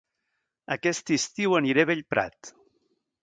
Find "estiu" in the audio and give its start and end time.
1.17-1.55